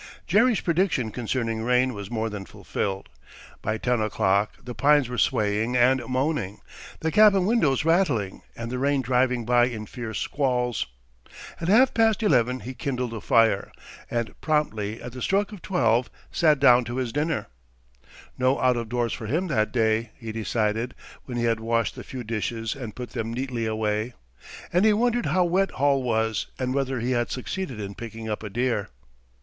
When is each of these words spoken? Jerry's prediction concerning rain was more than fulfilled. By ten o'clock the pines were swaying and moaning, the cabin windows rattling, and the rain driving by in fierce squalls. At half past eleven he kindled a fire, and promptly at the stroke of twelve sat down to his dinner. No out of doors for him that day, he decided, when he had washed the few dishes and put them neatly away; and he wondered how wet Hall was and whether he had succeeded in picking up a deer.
Jerry's 0.25 0.61
prediction 0.61 1.11
concerning 1.11 1.61
rain 1.61 1.93
was 1.93 2.09
more 2.09 2.27
than 2.27 2.45
fulfilled. 2.47 3.07
By 3.61 3.77
ten 3.77 4.01
o'clock 4.01 4.53
the 4.63 4.73
pines 4.73 5.07
were 5.09 5.19
swaying 5.19 5.77
and 5.77 6.01
moaning, 6.07 6.59
the 7.01 7.11
cabin 7.11 7.45
windows 7.45 7.85
rattling, 7.85 8.41
and 8.55 8.71
the 8.71 8.79
rain 8.79 9.03
driving 9.03 9.45
by 9.45 9.65
in 9.65 9.85
fierce 9.85 10.17
squalls. 10.19 10.87
At 11.59 11.67
half 11.67 11.93
past 11.93 12.23
eleven 12.23 12.61
he 12.61 12.73
kindled 12.73 13.13
a 13.13 13.21
fire, 13.21 13.71
and 14.09 14.33
promptly 14.41 14.99
at 14.99 15.11
the 15.11 15.21
stroke 15.21 15.51
of 15.51 15.61
twelve 15.61 16.09
sat 16.31 16.59
down 16.59 16.83
to 16.85 16.97
his 16.97 17.13
dinner. 17.13 17.45
No 18.39 18.59
out 18.59 18.77
of 18.77 18.89
doors 18.89 19.13
for 19.13 19.27
him 19.27 19.45
that 19.49 19.71
day, 19.71 20.13
he 20.17 20.31
decided, 20.31 20.95
when 21.25 21.37
he 21.37 21.43
had 21.43 21.59
washed 21.59 21.93
the 21.93 22.03
few 22.03 22.23
dishes 22.23 22.73
and 22.75 22.95
put 22.95 23.11
them 23.11 23.31
neatly 23.31 23.67
away; 23.67 24.15
and 24.73 24.83
he 24.83 24.93
wondered 24.93 25.27
how 25.27 25.43
wet 25.43 25.69
Hall 25.73 26.01
was 26.01 26.47
and 26.57 26.73
whether 26.73 26.99
he 26.99 27.11
had 27.11 27.29
succeeded 27.29 27.79
in 27.79 27.93
picking 27.93 28.27
up 28.27 28.41
a 28.41 28.49
deer. 28.49 28.89